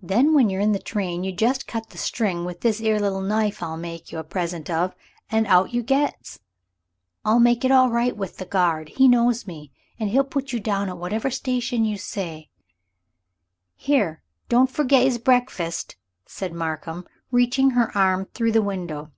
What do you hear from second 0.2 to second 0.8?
when you're in the